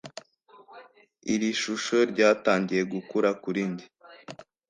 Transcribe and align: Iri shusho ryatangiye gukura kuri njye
Iri 1.33 1.49
shusho 1.61 1.97
ryatangiye 2.11 2.83
gukura 2.93 3.29
kuri 3.43 3.61
njye 3.69 3.85